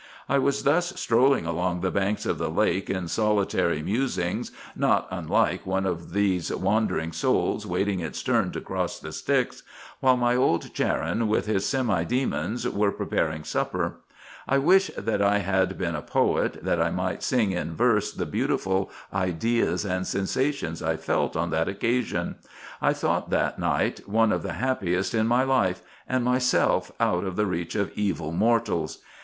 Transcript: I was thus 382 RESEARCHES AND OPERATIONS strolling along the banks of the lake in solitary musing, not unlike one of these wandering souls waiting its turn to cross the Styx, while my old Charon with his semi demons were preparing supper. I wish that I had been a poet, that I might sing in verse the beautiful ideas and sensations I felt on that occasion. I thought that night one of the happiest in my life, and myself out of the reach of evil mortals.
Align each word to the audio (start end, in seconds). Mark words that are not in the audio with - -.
I 0.27 0.39
was 0.39 0.63
thus 0.63 0.91
382 0.93 1.45
RESEARCHES 1.45 1.45
AND 1.45 1.85
OPERATIONS 1.85 1.91
strolling 1.91 2.09
along 2.09 2.15
the 2.17 2.25
banks 2.25 2.25
of 2.25 2.37
the 2.39 2.49
lake 2.59 2.89
in 2.89 3.07
solitary 3.07 3.83
musing, 3.83 4.45
not 4.75 5.07
unlike 5.11 5.67
one 5.67 5.85
of 5.85 6.13
these 6.13 6.51
wandering 6.55 7.11
souls 7.11 7.67
waiting 7.67 7.99
its 7.99 8.23
turn 8.23 8.49
to 8.53 8.61
cross 8.61 8.97
the 8.99 9.11
Styx, 9.11 9.61
while 9.99 10.17
my 10.17 10.35
old 10.35 10.73
Charon 10.73 11.27
with 11.27 11.45
his 11.45 11.67
semi 11.67 12.03
demons 12.03 12.67
were 12.67 12.91
preparing 12.91 13.43
supper. 13.43 13.97
I 14.47 14.57
wish 14.57 14.89
that 14.97 15.21
I 15.21 15.37
had 15.37 15.77
been 15.77 15.93
a 15.93 16.01
poet, 16.01 16.63
that 16.63 16.81
I 16.81 16.89
might 16.89 17.21
sing 17.21 17.51
in 17.51 17.75
verse 17.75 18.11
the 18.11 18.25
beautiful 18.25 18.89
ideas 19.13 19.85
and 19.85 20.07
sensations 20.07 20.81
I 20.81 20.97
felt 20.97 21.35
on 21.37 21.51
that 21.51 21.67
occasion. 21.69 22.37
I 22.81 22.93
thought 22.93 23.29
that 23.29 23.59
night 23.59 24.09
one 24.09 24.31
of 24.31 24.41
the 24.41 24.53
happiest 24.53 25.13
in 25.13 25.27
my 25.27 25.43
life, 25.43 25.83
and 26.09 26.23
myself 26.23 26.91
out 26.99 27.23
of 27.23 27.35
the 27.35 27.45
reach 27.45 27.75
of 27.75 27.91
evil 27.95 28.31
mortals. 28.31 28.97